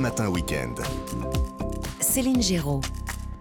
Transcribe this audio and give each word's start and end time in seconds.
Matin 0.00 0.28
Week-end. 0.28 0.74
Céline 2.00 2.42
Géraud. 2.42 2.80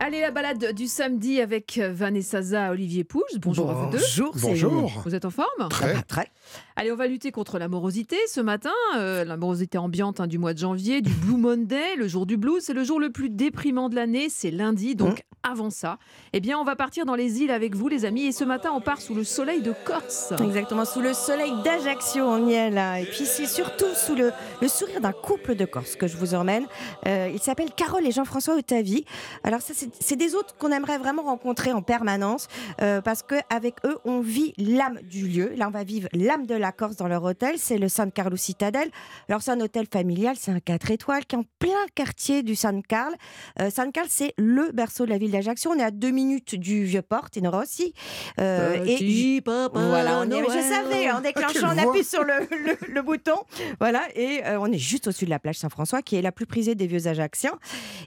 Allez, 0.02 0.22
la 0.22 0.32
balade 0.32 0.74
du 0.74 0.88
samedi 0.88 1.42
avec 1.42 1.78
Vanessa 1.78 2.42
Zaza, 2.42 2.72
Olivier 2.72 3.04
Pouge. 3.04 3.22
Bonjour, 3.40 3.70
à 3.70 3.74
vous 3.74 3.92
deux. 3.92 3.98
Bonjour, 4.00 4.34
Bonjour. 4.42 5.02
Vous 5.04 5.14
êtes 5.14 5.26
en 5.26 5.30
forme 5.30 5.68
Très. 5.70 6.02
Très. 6.04 6.32
Allez, 6.78 6.92
on 6.94 6.96
va 6.96 7.06
lutter 7.08 7.32
contre 7.34 7.60
la 7.60 7.68
morosité 7.68 8.16
ce 8.28 8.40
matin. 8.40 8.72
euh, 8.98 9.26
la 9.26 9.36
morosité 9.36 9.78
ambiante 9.78 10.22
hein, 10.22 10.28
du 10.28 10.38
mois 10.38 10.54
de 10.54 10.60
janvier, 10.60 11.02
du 11.02 11.12
Blue 11.12 11.36
Monday, 11.36 11.98
le 11.98 12.08
jour 12.08 12.26
du 12.26 12.38
blues. 12.38 12.64
C'est 12.64 12.74
le 12.74 12.86
jour 12.86 12.98
le 13.00 13.12
plus 13.12 13.30
déprimant 13.30 13.90
de 13.90 13.96
l'année, 13.96 14.30
c'est 14.30 14.52
lundi. 14.52 14.96
Donc 14.96 15.24
avant 15.44 15.70
ça, 15.70 16.00
eh 16.32 16.40
bien, 16.40 16.58
on 16.58 16.64
va 16.64 16.76
partir 16.78 17.06
dans 17.06 17.16
les 17.16 17.42
îles 17.42 17.52
avec 17.52 17.76
vous, 17.76 17.90
les 17.90 18.06
amis. 18.06 18.24
Et 18.26 18.32
ce 18.32 18.46
matin, 18.46 18.72
on 18.74 18.80
part 18.82 19.02
sous 19.02 19.14
le 19.16 19.26
soleil 19.26 19.62
de 19.62 19.74
Corse. 19.86 20.34
Exactement, 20.42 20.86
sous 20.86 21.02
le 21.02 21.14
soleil 21.14 21.52
d'Ajaccio, 21.64 22.24
on 22.24 22.48
y 22.48 22.54
est 22.54 22.70
là. 22.70 23.02
Et 23.02 23.06
puis 23.06 23.26
c'est 23.26 23.48
surtout 23.48 23.94
sous 23.96 24.16
le, 24.16 24.32
le 24.62 24.68
sourire 24.70 25.02
d'un 25.02 25.12
couple 25.12 25.56
de 25.56 25.66
Corse 25.66 25.98
que 25.98 26.08
je 26.08 26.16
vous 26.16 26.36
emmène. 26.36 26.66
Euh, 27.06 27.30
ils 27.34 27.40
s'appellent 27.42 27.74
Carole 27.76 28.08
et 28.08 28.12
Jean-François 28.12 28.56
Otavi. 28.56 29.04
Alors 29.44 29.60
ça, 29.62 29.74
c'est 29.76 29.89
c'est 30.00 30.16
des 30.16 30.36
hôtes 30.36 30.56
qu'on 30.60 30.72
aimerait 30.72 30.98
vraiment 30.98 31.24
rencontrer 31.24 31.72
en 31.74 31.82
permanence 31.82 32.48
euh, 32.82 33.02
parce 33.02 33.24
qu'avec 33.24 33.76
eux, 33.86 33.98
on 34.06 34.20
vit 34.22 34.54
l'âme 34.58 35.00
du 35.04 35.28
lieu. 35.28 35.54
Là, 35.56 35.68
on 35.68 35.72
va 35.72 35.84
vivre 35.84 36.08
l'âme 36.14 36.46
de 36.46 36.56
la 36.56 36.72
Corse 36.72 36.96
dans 36.96 37.08
leur 37.08 37.24
hôtel. 37.24 37.56
C'est 37.58 37.78
le 37.78 37.90
San 37.90 38.12
Carlo 38.12 38.36
Citadel. 38.38 38.90
Alors 39.28 39.42
c'est 39.42 39.52
un 39.52 39.60
hôtel 39.62 39.86
familial, 39.92 40.36
c'est 40.40 40.52
un 40.52 40.60
4 40.60 40.92
étoiles 40.92 41.26
qui 41.26 41.36
est 41.36 41.40
en 41.40 41.46
plein 41.60 41.86
quartier 41.96 42.44
du 42.44 42.56
San 42.56 42.82
Carl. 42.84 43.14
Euh, 43.60 43.70
San 43.70 43.92
Carl, 43.92 44.08
c'est 44.10 44.34
le 44.38 44.72
berceau 44.72 45.06
de 45.06 45.10
la 45.12 45.18
ville 45.18 45.32
d'Ajaccio. 45.32 45.72
On 45.72 45.80
est 45.80 45.84
à 45.84 45.92
deux 45.92 46.12
minutes 46.12 46.56
du 46.56 46.84
Vieux-Port, 46.84 47.30
Tenero 47.30 47.62
aussi. 47.62 47.94
Euh, 48.40 48.84
et 48.86 49.42
papa 49.42 49.80
voilà, 49.80 50.20
on 50.22 50.30
est, 50.32 50.44
je 50.44 50.62
savais, 50.62 51.12
en 51.12 51.22
déclenchant, 51.22 51.50
quelle 51.54 51.66
on 51.66 51.90
appuie 51.90 52.04
sur 52.04 52.24
le, 52.24 52.34
le- 52.50 52.78
le 52.94 53.02
bouton. 53.02 53.36
Voilà, 53.80 54.02
et 54.16 54.42
euh, 54.46 54.60
on 54.60 54.72
est 54.72 54.78
juste 54.78 55.08
au-dessus 55.08 55.26
de 55.26 55.30
la 55.30 55.40
plage 55.40 55.58
Saint-François, 55.58 56.02
qui 56.02 56.16
est 56.16 56.22
la 56.22 56.32
plus 56.32 56.46
prisée 56.46 56.76
des 56.76 56.88
vieux 56.88 57.08
Ajacciens. 57.08 57.58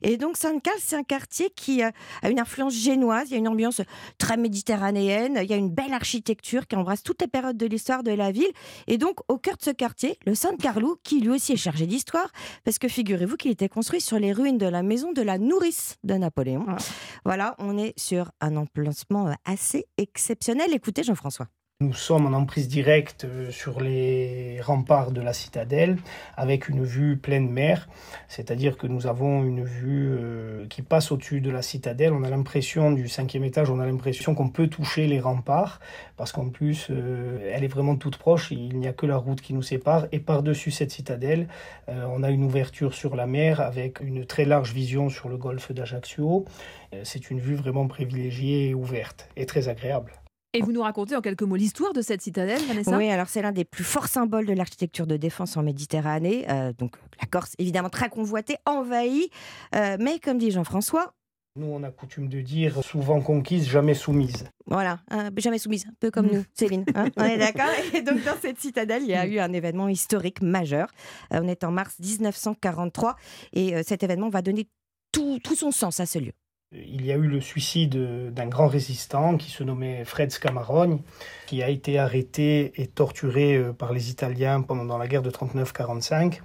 Et 0.02 0.16
donc, 0.16 0.36
Saint-Cal, 0.36 0.74
c'est 0.78 0.96
un 0.96 1.02
quartier 1.02 1.50
qui 1.54 1.71
a 1.80 1.92
une 2.28 2.40
influence 2.40 2.74
génoise, 2.74 3.28
il 3.28 3.32
y 3.32 3.36
a 3.36 3.38
une 3.38 3.48
ambiance 3.48 3.80
très 4.18 4.36
méditerranéenne, 4.36 5.38
il 5.40 5.48
y 5.48 5.54
a 5.54 5.56
une 5.56 5.70
belle 5.70 5.94
architecture 5.94 6.66
qui 6.66 6.76
embrasse 6.76 7.02
toutes 7.02 7.22
les 7.22 7.28
périodes 7.28 7.56
de 7.56 7.66
l'histoire 7.66 8.02
de 8.02 8.10
la 8.10 8.32
ville. 8.32 8.52
Et 8.88 8.98
donc, 8.98 9.20
au 9.28 9.38
cœur 9.38 9.56
de 9.56 9.62
ce 9.62 9.70
quartier, 9.70 10.18
le 10.26 10.34
San 10.34 10.56
Carlo, 10.56 10.98
qui 11.04 11.20
lui 11.20 11.30
aussi 11.30 11.52
est 11.52 11.56
chargé 11.56 11.86
d'histoire, 11.86 12.30
parce 12.64 12.78
que 12.78 12.88
figurez-vous 12.88 13.36
qu'il 13.36 13.52
était 13.52 13.68
construit 13.68 14.00
sur 14.00 14.18
les 14.18 14.32
ruines 14.32 14.58
de 14.58 14.66
la 14.66 14.82
maison 14.82 15.12
de 15.12 15.22
la 15.22 15.38
nourrice 15.38 15.96
de 16.04 16.14
Napoléon. 16.14 16.66
Ah. 16.68 16.76
Voilà, 17.24 17.54
on 17.58 17.78
est 17.78 17.94
sur 17.98 18.30
un 18.40 18.56
emplacement 18.56 19.28
euh, 19.28 19.32
assez 19.44 19.86
exceptionnel. 19.96 20.72
Écoutez, 20.72 21.02
Jean-François. 21.02 21.46
Nous 21.82 21.94
sommes 21.94 22.26
en 22.26 22.32
emprise 22.32 22.68
directe 22.68 23.24
euh, 23.24 23.50
sur 23.50 23.80
les 23.80 24.60
remparts 24.60 25.10
de 25.10 25.20
la 25.20 25.32
citadelle 25.32 25.96
avec 26.36 26.68
une 26.68 26.84
vue 26.84 27.16
pleine 27.16 27.50
mer, 27.50 27.88
c'est-à-dire 28.28 28.76
que 28.76 28.86
nous 28.86 29.08
avons 29.08 29.42
une 29.42 29.64
vue 29.64 30.12
euh, 30.12 30.31
qui 30.72 30.80
passe 30.80 31.12
au-dessus 31.12 31.42
de 31.42 31.50
la 31.50 31.60
citadelle. 31.60 32.14
On 32.14 32.24
a 32.24 32.30
l'impression 32.30 32.92
du 32.92 33.06
cinquième 33.06 33.44
étage, 33.44 33.68
on 33.68 33.78
a 33.78 33.84
l'impression 33.84 34.34
qu'on 34.34 34.48
peut 34.48 34.68
toucher 34.68 35.06
les 35.06 35.20
remparts 35.20 35.80
parce 36.16 36.32
qu'en 36.32 36.48
plus 36.48 36.86
euh, 36.88 37.50
elle 37.52 37.62
est 37.62 37.68
vraiment 37.68 37.94
toute 37.96 38.16
proche, 38.16 38.50
il 38.52 38.78
n'y 38.78 38.88
a 38.88 38.94
que 38.94 39.04
la 39.04 39.18
route 39.18 39.42
qui 39.42 39.52
nous 39.52 39.60
sépare 39.60 40.06
et 40.12 40.18
par-dessus 40.18 40.70
cette 40.70 40.90
citadelle, 40.90 41.46
euh, 41.90 42.06
on 42.08 42.22
a 42.22 42.30
une 42.30 42.42
ouverture 42.42 42.94
sur 42.94 43.16
la 43.16 43.26
mer 43.26 43.60
avec 43.60 44.00
une 44.00 44.24
très 44.24 44.46
large 44.46 44.72
vision 44.72 45.10
sur 45.10 45.28
le 45.28 45.36
golfe 45.36 45.72
d'Ajaccio. 45.72 46.46
Euh, 46.94 47.02
C'est 47.04 47.30
une 47.30 47.38
vue 47.38 47.54
vraiment 47.54 47.86
privilégiée 47.86 48.70
et 48.70 48.74
ouverte 48.74 49.28
et 49.36 49.44
très 49.44 49.68
agréable. 49.68 50.21
Et 50.54 50.60
vous 50.60 50.72
nous 50.72 50.82
racontez 50.82 51.16
en 51.16 51.22
quelques 51.22 51.42
mots 51.42 51.56
l'histoire 51.56 51.94
de 51.94 52.02
cette 52.02 52.20
citadelle, 52.20 52.60
Vanessa 52.68 52.96
Oui, 52.98 53.08
alors 53.08 53.28
c'est 53.28 53.40
l'un 53.40 53.52
des 53.52 53.64
plus 53.64 53.84
forts 53.84 54.08
symboles 54.08 54.44
de 54.44 54.52
l'architecture 54.52 55.06
de 55.06 55.16
défense 55.16 55.56
en 55.56 55.62
Méditerranée. 55.62 56.44
Euh, 56.50 56.74
donc 56.76 56.96
la 57.20 57.26
Corse, 57.26 57.54
évidemment 57.58 57.88
très 57.88 58.10
convoitée, 58.10 58.56
envahie. 58.66 59.30
Euh, 59.74 59.96
mais 59.98 60.18
comme 60.18 60.36
dit 60.36 60.50
Jean-François, 60.50 61.14
Nous, 61.56 61.66
on 61.66 61.82
a 61.82 61.90
coutume 61.90 62.28
de 62.28 62.42
dire 62.42 62.84
souvent 62.84 63.22
conquise, 63.22 63.66
jamais 63.66 63.94
soumise. 63.94 64.44
voilà, 64.66 65.00
jamais 65.38 65.58
soumise, 65.58 65.86
un 65.86 65.94
peu 66.00 66.10
comme 66.10 66.26
nous, 66.26 66.44
Céline. 66.54 66.84
hein, 66.94 67.06
on 67.16 67.24
est 67.24 67.38
d'accord 67.38 67.70
Et 67.94 68.02
donc 68.02 68.22
dans 68.22 68.36
cette 68.40 68.60
citadelle, 68.60 69.02
il 69.04 69.08
y 69.08 69.14
a 69.14 69.26
eu 69.26 69.38
un 69.38 69.54
événement 69.54 69.88
historique 69.88 70.42
majeur. 70.42 70.88
Euh, 71.32 71.40
on 71.42 71.48
est 71.48 71.64
en 71.64 71.70
mars 71.70 71.98
1943 71.98 73.16
et 73.54 73.74
euh, 73.74 73.82
cet 73.86 74.02
événement 74.02 74.28
va 74.28 74.42
donner 74.42 74.68
tout, 75.12 75.38
tout 75.42 75.54
son 75.56 75.70
sens 75.70 75.98
à 76.00 76.04
ce 76.06 76.18
lieu. 76.18 76.32
Il 76.74 77.04
y 77.04 77.12
a 77.12 77.16
eu 77.16 77.26
le 77.26 77.42
suicide 77.42 78.32
d'un 78.32 78.46
grand 78.46 78.66
résistant 78.66 79.36
qui 79.36 79.50
se 79.50 79.62
nommait 79.62 80.06
Fred 80.06 80.32
Scamarogne, 80.32 81.00
qui 81.46 81.62
a 81.62 81.68
été 81.68 81.98
arrêté 81.98 82.72
et 82.80 82.86
torturé 82.86 83.56
euh, 83.56 83.72
par 83.72 83.92
les 83.92 84.10
Italiens 84.10 84.62
pendant 84.62 84.96
la 84.96 85.06
guerre 85.06 85.20
de 85.20 85.30
39-45, 85.30 86.40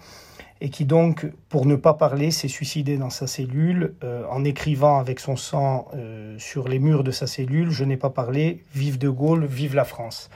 et 0.60 0.70
qui 0.70 0.84
donc, 0.84 1.28
pour 1.48 1.66
ne 1.66 1.78
pas 1.78 1.94
parler, 1.94 2.32
s'est 2.32 2.50
suicidé 2.50 2.98
dans 2.98 3.10
sa 3.10 3.26
cellule 3.26 3.96
euh, 4.04 4.26
en 4.30 4.44
écrivant 4.44 5.00
avec 5.00 5.22
son 5.22 5.38
sang 5.38 5.88
euh, 5.96 6.38
sur 6.40 6.68
les 6.68 6.80
murs 6.80 7.06
de 7.06 7.12
sa 7.12 7.26
cellule 7.26 7.70
Je 7.70 7.86
n'ai 7.86 7.98
pas 7.98 8.10
parlé, 8.10 8.66
vive 8.74 8.98
de 8.98 9.08
Gaulle, 9.08 9.46
vive 9.46 9.76
la 9.76 9.86
France. 9.86 10.30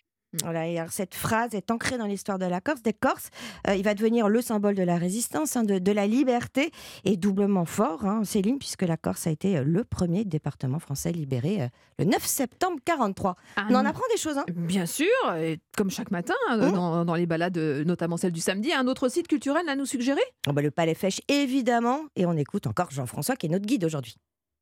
Voilà, 0.43 0.67
et 0.67 0.77
alors 0.79 0.91
cette 0.91 1.13
phrase 1.13 1.53
est 1.55 1.71
ancrée 1.71 1.97
dans 1.97 2.05
l'histoire 2.05 2.39
de 2.39 2.45
la 2.45 2.61
Corse, 2.61 2.81
des 2.81 2.93
Corses. 2.93 3.29
Euh, 3.67 3.75
il 3.75 3.83
va 3.83 3.93
devenir 3.93 4.29
le 4.29 4.41
symbole 4.41 4.75
de 4.75 4.83
la 4.83 4.97
résistance, 4.97 5.55
hein, 5.57 5.63
de, 5.63 5.77
de 5.77 5.91
la 5.91 6.07
liberté, 6.07 6.71
et 7.03 7.17
doublement 7.17 7.65
fort, 7.65 8.05
hein, 8.05 8.23
Céline, 8.23 8.57
puisque 8.57 8.83
la 8.83 8.95
Corse 8.97 9.27
a 9.27 9.31
été 9.31 9.57
euh, 9.57 9.63
le 9.65 9.83
premier 9.83 10.23
département 10.23 10.79
français 10.79 11.11
libéré 11.11 11.63
euh, 11.63 11.67
le 11.99 12.05
9 12.05 12.25
septembre 12.25 12.79
43. 12.85 13.35
Ah, 13.57 13.67
On 13.69 13.75
en 13.75 13.85
apprend 13.85 14.03
des 14.13 14.17
choses, 14.19 14.37
hein 14.37 14.45
Bien 14.55 14.85
sûr, 14.85 15.05
et 15.37 15.59
comme 15.77 15.91
chaque 15.91 16.11
matin, 16.11 16.33
Mmh. 16.49 16.71
dans, 16.71 17.05
dans 17.05 17.15
les 17.15 17.25
balades, 17.25 17.57
euh, 17.57 17.83
notamment 17.83 18.17
celle 18.17 18.31
du 18.31 18.41
samedi, 18.41 18.71
un 18.73 18.87
autre 18.87 19.09
site 19.09 19.27
culturel 19.27 19.67
à 19.69 19.75
nous 19.75 19.85
suggérer 19.85 20.21
Oh, 20.47 20.53
bah, 20.53 20.61
Le 20.61 20.71
Palais 20.71 20.93
Fèche, 20.95 21.21
évidemment, 21.27 21.99
et 22.15 22.25
on 22.25 22.33
écoute 22.37 22.67
encore 22.67 22.91
Jean-François, 22.91 23.35
qui 23.35 23.47
est 23.47 23.49
notre 23.49 23.65
guide 23.65 23.83
aujourd'hui. 23.85 24.15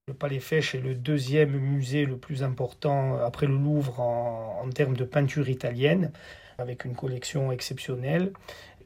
Le 0.09 0.15
Palais 0.15 0.39
Fèche 0.39 0.73
est 0.73 0.81
le 0.81 0.95
deuxième 0.95 1.51
musée 1.51 2.03
le 2.03 2.17
plus 2.17 2.41
important 2.41 3.19
après 3.23 3.45
le 3.45 3.53
Louvre 3.53 3.99
en, 3.99 4.67
termes 4.73 4.97
de 4.97 5.03
peinture 5.03 5.49
italienne, 5.49 6.11
avec 6.57 6.83
une 6.83 6.95
collection 6.95 7.51
exceptionnelle. 7.51 8.33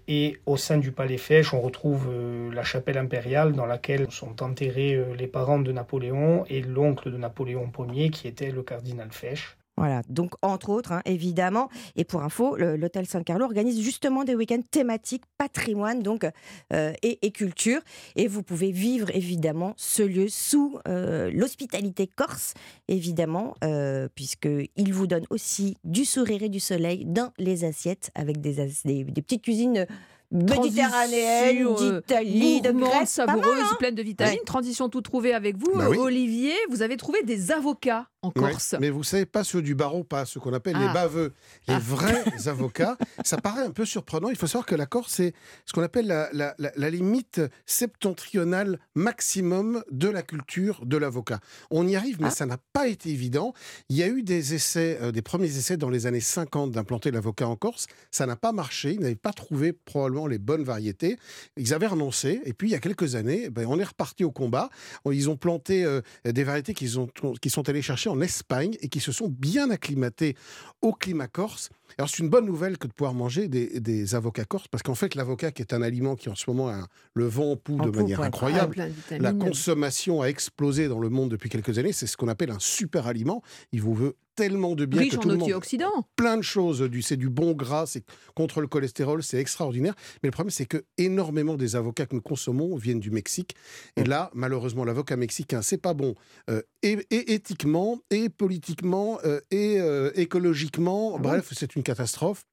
Et 0.09 0.37
au 0.45 0.57
sein 0.57 0.79
du 0.79 0.91
Palais 0.91 1.17
Fèche, 1.17 1.53
on 1.53 1.61
retrouve 1.61 2.09
euh, 2.11 2.53
la 2.53 2.63
chapelle 2.63 2.97
impériale 2.97 3.53
dans 3.53 3.65
laquelle 3.65 4.11
sont 4.11 4.43
enterrés 4.43 4.95
euh, 4.95 5.15
les 5.15 5.27
parents 5.27 5.59
de 5.59 5.71
Napoléon 5.71 6.43
et 6.49 6.61
l'oncle 6.61 7.09
de 7.09 7.15
Napoléon 7.15 7.71
Ier, 7.93 8.09
qui 8.09 8.27
était 8.27 8.51
le 8.51 8.61
cardinal 8.61 9.07
Fèche. 9.13 9.55
Voilà, 9.75 10.03
donc 10.07 10.33
entre 10.43 10.69
autres, 10.69 10.91
hein, 10.91 11.01
évidemment. 11.05 11.69
Et 11.95 12.03
pour 12.03 12.21
info, 12.21 12.55
l'hôtel 12.57 13.07
San 13.07 13.23
Carlo 13.23 13.45
organise 13.45 13.81
justement 13.81 14.23
des 14.23 14.35
week-ends 14.35 14.61
thématiques 14.69 15.23
patrimoine 15.37 16.01
donc 16.01 16.27
euh, 16.73 16.93
et, 17.01 17.31
culture. 17.31 17.81
Et 18.15 18.27
vous 18.27 18.43
pouvez 18.43 18.71
vivre 18.71 19.09
évidemment 19.15 19.73
ce 19.77 20.03
lieu 20.03 20.27
sous 20.29 20.77
euh, 20.87 21.31
l'hospitalité 21.33 22.05
corse, 22.07 22.53
évidemment, 22.87 23.55
euh, 23.63 24.07
puisque 24.13 24.47
il 24.75 24.93
vous 24.93 25.07
donne 25.07 25.25
aussi 25.31 25.77
du 25.83 26.05
sourire 26.05 26.43
et 26.43 26.49
du 26.49 26.59
soleil 26.59 27.05
dans 27.05 27.31
les 27.39 27.65
assiettes 27.65 28.11
avec 28.13 28.41
des, 28.41 28.67
des 28.85 29.21
petites 29.21 29.41
cuisines 29.41 29.87
méditerranéennes, 30.33 31.63
Transition, 31.65 31.93
euh, 31.93 31.99
d'Italie, 32.01 32.61
de 32.61 32.71
Grèce. 32.71 32.89
mal, 32.91 33.07
savoureuse, 33.07 33.59
hein 33.63 33.75
pleine 33.79 33.95
de 33.95 34.01
vitamines. 34.03 34.39
Transition 34.45 34.89
tout 34.89 35.01
trouvée 35.01 35.33
avec 35.33 35.57
vous. 35.57 35.71
Bah 35.75 35.87
oui. 35.89 35.97
Olivier, 35.97 36.53
vous 36.69 36.81
avez 36.81 36.97
trouvé 36.97 37.23
des 37.23 37.51
avocats 37.51 38.07
en 38.21 38.29
Ouais, 38.29 38.51
Corse. 38.51 38.75
mais 38.79 38.89
vous 38.89 39.03
savez, 39.03 39.25
pas 39.25 39.43
ceux 39.43 39.61
du 39.61 39.75
barreau, 39.75 40.03
pas 40.03 40.25
ceux 40.25 40.39
qu'on 40.39 40.53
appelle 40.53 40.75
Ah. 40.77 40.87
les 40.87 40.93
baveux, 40.93 41.33
les 41.67 41.73
Ah. 41.75 41.79
vrais 41.79 42.23
avocats. 42.47 42.97
Ça 43.23 43.37
paraît 43.37 43.63
un 43.65 43.71
peu 43.71 43.85
surprenant. 43.85 44.29
Il 44.29 44.35
faut 44.37 44.47
savoir 44.47 44.65
que 44.65 44.75
la 44.75 44.85
Corse, 44.85 45.11
c'est 45.13 45.33
ce 45.65 45.73
qu'on 45.73 45.81
appelle 45.83 46.07
la, 46.07 46.29
la- 46.31 46.55
la- 46.57 46.71
la 46.75 46.89
limite 46.89 47.41
septentrionale 47.65 48.79
maximum 48.95 49.83
de 49.91 50.07
la 50.09 50.21
culture 50.21 50.85
de 50.85 50.97
l'avocat. 50.97 51.39
On 51.69 51.87
y 51.87 51.95
arrive, 51.95 52.17
mais 52.21 52.27
Ah. 52.27 52.31
ça 52.31 52.45
n'a 52.45 52.57
pas 52.73 52.87
été 52.87 53.09
évident. 53.09 53.53
Il 53.89 53.97
y 53.97 54.03
a 54.03 54.07
eu 54.07 54.23
des 54.23 54.53
essais, 54.53 54.97
euh, 55.01 55.11
des 55.11 55.21
premiers 55.21 55.47
essais 55.57 55.77
dans 55.77 55.89
les 55.89 56.05
années 56.07 56.19
50 56.21 56.71
d'implanter 56.71 57.11
l'avocat 57.11 57.47
en 57.47 57.55
Corse. 57.55 57.87
Ça 58.09 58.25
n'a 58.25 58.35
pas 58.35 58.51
marché. 58.51 58.93
Ils 58.93 58.99
n'avaient 59.01 59.15
pas 59.15 59.33
trouvé 59.33 59.73
probablement 59.73 60.22
les 60.27 60.37
bonnes 60.37 60.63
variétés. 60.63 61.17
Ils 61.57 61.73
avaient 61.73 61.87
renoncé. 61.87 62.41
Et 62.45 62.53
puis, 62.53 62.69
il 62.69 62.71
y 62.71 62.75
a 62.75 62.79
quelques 62.79 63.15
années, 63.15 63.49
ben, 63.49 63.65
on 63.67 63.79
est 63.79 63.83
reparti 63.83 64.23
au 64.23 64.31
combat. 64.31 64.69
Ils 65.11 65.29
ont 65.29 65.37
planté 65.37 65.83
euh, 65.83 66.01
des 66.25 66.43
variétés 66.43 66.73
qu'ils 66.73 66.99
ont, 66.99 67.09
qui 67.41 67.49
sont 67.49 67.67
allés 67.69 67.81
chercher 67.81 68.09
en 68.09 68.21
Espagne 68.21 68.75
et 68.81 68.89
qui 68.89 68.99
se 68.99 69.11
sont 69.11 69.27
bien 69.27 69.69
acclimatées 69.69 70.35
au 70.81 70.93
climat 70.93 71.27
corse. 71.27 71.69
Alors, 71.97 72.09
c'est 72.09 72.19
une 72.19 72.29
bonne 72.29 72.45
nouvelle 72.45 72.77
que 72.77 72.87
de 72.87 72.93
pouvoir 72.93 73.13
manger 73.13 73.47
des, 73.47 73.79
des 73.79 74.15
avocats 74.15 74.45
corses, 74.45 74.67
parce 74.67 74.81
qu'en 74.81 74.95
fait, 74.95 75.15
l'avocat, 75.15 75.51
qui 75.51 75.61
est 75.61 75.73
un 75.73 75.81
aliment 75.81 76.15
qui 76.15 76.29
en 76.29 76.35
ce 76.35 76.49
moment 76.49 76.69
a 76.69 76.87
le 77.13 77.25
vent 77.25 77.51
en 77.51 77.55
poupe 77.55 77.83
de 77.83 77.95
manière 77.95 78.19
ouais. 78.19 78.27
incroyable, 78.27 78.75
la 79.11 79.33
consommation 79.33 80.21
a 80.21 80.25
explosé 80.25 80.87
dans 80.87 80.99
le 80.99 81.09
monde 81.09 81.29
depuis 81.29 81.49
quelques 81.49 81.77
années. 81.77 81.93
C'est 81.93 82.07
ce 82.07 82.17
qu'on 82.17 82.27
appelle 82.27 82.49
un 82.49 82.59
super 82.59 83.07
aliment. 83.07 83.43
Il 83.71 83.81
vous 83.81 83.93
veut 83.93 84.15
tellement 84.35 84.75
de 84.75 84.85
bien 84.85 85.01
Riche 85.01 85.13
que 85.13 85.17
en 85.17 85.21
tout 85.21 85.29
le 85.29 85.35
monde 85.35 85.43
antioxydants. 85.43 86.07
plein 86.15 86.37
de 86.37 86.41
choses. 86.41 86.81
Du, 86.81 87.01
c'est 87.01 87.17
du 87.17 87.29
bon 87.29 87.53
gras, 87.53 87.85
c'est 87.85 88.03
contre 88.35 88.61
le 88.61 88.67
cholestérol, 88.67 89.23
c'est 89.23 89.37
extraordinaire. 89.39 89.95
Mais 90.21 90.27
le 90.27 90.31
problème, 90.31 90.51
c'est 90.51 90.65
que 90.65 90.83
énormément 90.97 91.55
des 91.55 91.75
avocats 91.75 92.05
que 92.05 92.15
nous 92.15 92.21
consommons 92.21 92.75
viennent 92.75 92.99
du 92.99 93.11
Mexique. 93.11 93.55
Et 93.95 94.03
là, 94.03 94.29
malheureusement, 94.33 94.85
l'avocat 94.85 95.15
mexicain, 95.17 95.61
c'est 95.61 95.77
pas 95.77 95.93
bon. 95.93 96.15
Euh, 96.49 96.61
et, 96.81 96.99
et 97.11 97.33
éthiquement, 97.33 97.99
et 98.09 98.29
politiquement, 98.29 99.19
euh, 99.25 99.39
et 99.51 99.79
euh, 99.79 100.11
écologiquement. 100.15 101.13
Ah 101.15 101.19
bon? 101.19 101.29
bref, 101.29 101.49
c'est 101.51 101.75
une 101.75 101.83
catastrophe. 101.83 102.45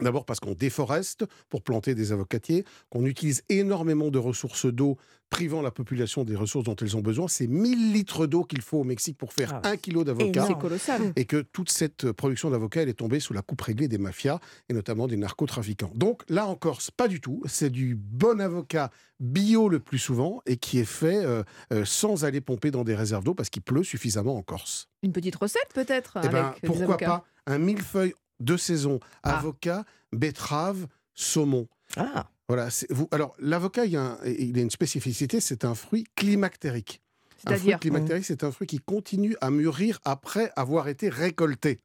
D'abord 0.00 0.24
parce 0.24 0.40
qu'on 0.40 0.54
déforeste 0.54 1.24
pour 1.48 1.62
planter 1.62 1.94
des 1.94 2.12
avocatiers, 2.12 2.64
qu'on 2.90 3.04
utilise 3.04 3.42
énormément 3.48 4.10
de 4.10 4.18
ressources 4.18 4.66
d'eau, 4.66 4.96
privant 5.30 5.62
la 5.62 5.70
population 5.70 6.24
des 6.24 6.34
ressources 6.36 6.64
dont 6.64 6.76
elles 6.76 6.96
ont 6.96 7.00
besoin. 7.02 7.28
C'est 7.28 7.46
1000 7.46 7.92
litres 7.92 8.26
d'eau 8.26 8.42
qu'il 8.44 8.60
faut 8.62 8.78
au 8.78 8.84
Mexique 8.84 9.16
pour 9.16 9.32
faire 9.32 9.60
Ah, 9.62 9.68
un 9.70 9.76
kilo 9.76 10.02
d'avocat. 10.04 10.46
C'est 10.46 10.58
colossal. 10.58 11.12
Et 11.16 11.24
que 11.24 11.40
toute 11.40 11.70
cette 11.70 12.10
production 12.12 12.50
d'avocats, 12.50 12.82
elle 12.82 12.88
est 12.88 12.94
tombée 12.94 13.20
sous 13.20 13.32
la 13.32 13.42
coupe 13.42 13.60
réglée 13.62 13.88
des 13.88 13.96
mafias 13.98 14.40
et 14.68 14.74
notamment 14.74 15.06
des 15.06 15.16
narcotrafiquants. 15.16 15.92
Donc 15.94 16.22
là 16.28 16.46
en 16.46 16.54
Corse, 16.56 16.90
pas 16.90 17.08
du 17.08 17.20
tout. 17.20 17.42
C'est 17.46 17.70
du 17.70 17.94
bon 17.94 18.40
avocat 18.40 18.90
bio 19.20 19.68
le 19.68 19.78
plus 19.78 19.98
souvent 19.98 20.42
et 20.46 20.56
qui 20.56 20.78
est 20.80 20.84
fait 20.84 21.24
euh, 21.24 21.42
euh, 21.72 21.84
sans 21.84 22.24
aller 22.24 22.40
pomper 22.40 22.70
dans 22.70 22.84
des 22.84 22.94
réserves 22.94 23.24
d'eau 23.24 23.34
parce 23.34 23.50
qu'il 23.50 23.62
pleut 23.62 23.84
suffisamment 23.84 24.36
en 24.36 24.42
Corse. 24.42 24.88
Une 25.02 25.12
petite 25.12 25.36
recette 25.36 25.68
peut-être 25.74 26.14
Eh 26.16 26.26
avec 26.26 26.32
ben, 26.32 26.54
des 26.60 26.66
pourquoi 26.66 26.84
avocats. 26.86 27.06
pas 27.06 27.24
un 27.46 27.58
millefeuille 27.58 28.14
de 28.44 28.56
saison, 28.56 29.00
Ah. 29.22 29.38
avocat, 29.38 29.84
betterave, 30.12 30.86
saumon. 31.14 31.68
Ah, 31.96 32.28
Voilà. 32.48 32.68
Vous, 32.90 33.08
alors, 33.12 33.34
l'avocat, 33.38 33.86
il, 33.86 33.92
y 33.92 33.96
a 33.96 34.02
un- 34.02 34.18
il 34.26 34.58
a 34.58 34.62
une 34.62 34.70
spécificité, 34.70 35.40
c'est 35.40 35.64
un 35.64 35.74
fruit 35.74 36.04
climactérique. 36.16 37.00
Un 37.46 37.56
fruit 37.56 37.74
climactérique, 37.80 38.24
c'est 38.24 38.44
un 38.44 38.52
fruit 38.52 38.66
qui 38.66 38.78
continue 38.78 39.36
à 39.40 39.50
mûrir 39.50 40.00
après 40.04 40.52
avoir 40.56 40.88
été 40.88 41.08
récolté. 41.08 41.80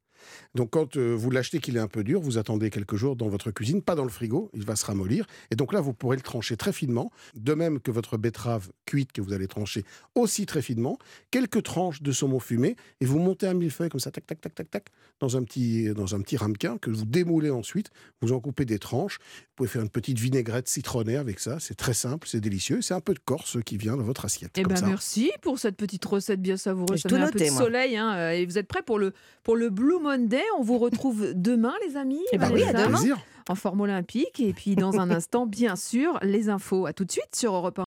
Donc, 0.55 0.71
quand 0.71 0.97
euh, 0.97 1.13
vous 1.15 1.31
l'achetez 1.31 1.59
qu'il 1.59 1.77
est 1.77 1.81
un 1.81 1.87
peu 1.87 2.03
dur, 2.03 2.19
vous 2.21 2.37
attendez 2.37 2.69
quelques 2.69 2.95
jours 2.95 3.15
dans 3.15 3.27
votre 3.27 3.51
cuisine, 3.51 3.81
pas 3.81 3.95
dans 3.95 4.03
le 4.03 4.09
frigo, 4.09 4.49
il 4.53 4.63
va 4.65 4.75
se 4.75 4.85
ramollir. 4.85 5.25
Et 5.51 5.55
donc 5.55 5.73
là, 5.73 5.81
vous 5.81 5.93
pourrez 5.93 6.15
le 6.17 6.21
trancher 6.21 6.57
très 6.57 6.73
finement, 6.73 7.11
de 7.35 7.53
même 7.53 7.79
que 7.79 7.91
votre 7.91 8.17
betterave 8.17 8.69
cuite 8.85 9.11
que 9.11 9.21
vous 9.21 9.33
allez 9.33 9.47
trancher 9.47 9.83
aussi 10.15 10.45
très 10.45 10.61
finement. 10.61 10.97
Quelques 11.31 11.63
tranches 11.63 12.01
de 12.01 12.11
saumon 12.11 12.39
fumé 12.39 12.75
et 13.01 13.05
vous 13.05 13.19
montez 13.19 13.47
un 13.47 13.53
millefeuille 13.53 13.89
comme 13.89 13.99
ça, 13.99 14.11
tac, 14.11 14.25
tac, 14.25 14.41
tac, 14.41 14.55
tac, 14.55 14.69
tac, 14.69 14.85
dans 15.19 15.37
un 15.37 15.43
petit, 15.43 15.93
dans 15.93 16.15
un 16.15 16.21
petit 16.21 16.37
ramequin 16.37 16.77
que 16.77 16.89
vous 16.89 17.05
démoulez 17.05 17.49
ensuite. 17.49 17.89
Vous 18.21 18.31
en 18.31 18.39
coupez 18.39 18.65
des 18.65 18.79
tranches. 18.79 19.19
Vous 19.19 19.55
pouvez 19.63 19.69
faire 19.69 19.81
une 19.81 19.89
petite 19.89 20.19
vinaigrette 20.19 20.67
citronnée 20.67 21.17
avec 21.17 21.39
ça. 21.39 21.59
C'est 21.59 21.75
très 21.75 21.93
simple, 21.93 22.27
c'est 22.27 22.39
délicieux. 22.39 22.81
C'est 22.81 22.93
un 22.93 22.99
peu 23.01 23.13
de 23.13 23.19
Corse 23.19 23.57
qui 23.65 23.77
vient 23.77 23.97
dans 23.97 24.03
votre 24.03 24.25
assiette. 24.25 24.51
Eh 24.55 24.63
comme 24.63 24.73
ben 24.73 24.79
ça. 24.79 24.87
merci 24.87 25.31
pour 25.41 25.59
cette 25.59 25.75
petite 25.75 26.05
recette 26.05 26.41
bien 26.41 26.57
savoureuse. 26.57 27.01
Tout 27.03 27.15
met 27.15 27.21
un 27.21 27.31
peu 27.31 27.39
noté, 27.39 27.45
de 27.47 27.53
moi. 27.53 27.61
soleil. 27.63 27.97
hein, 27.97 28.31
et 28.31 28.45
vous 28.45 28.57
êtes 28.57 28.67
prêts 28.67 28.83
pour 28.83 28.99
le, 28.99 29.13
pour 29.43 29.55
le 29.55 29.69
Blue 29.69 29.99
Monday 30.17 30.43
On 30.57 30.63
vous 30.63 30.77
retrouve 30.79 31.33
demain, 31.35 31.73
les 31.87 31.95
amis. 31.95 32.21
Eh 32.31 32.37
ben 32.37 32.49
oui, 32.51 32.63
à 32.63 32.67
Vanessa, 32.67 32.87
demain. 32.87 32.97
Plaisir. 32.97 33.17
En 33.49 33.55
forme 33.55 33.81
olympique. 33.81 34.39
Et 34.39 34.51
puis 34.51 34.75
dans 34.75 34.99
un 34.99 35.09
instant, 35.11 35.45
bien 35.45 35.75
sûr, 35.75 36.19
les 36.21 36.49
infos. 36.49 36.85
À 36.85 36.93
tout 36.93 37.05
de 37.05 37.11
suite 37.11 37.35
sur 37.35 37.53
Europe 37.53 37.73
1. 37.73 37.75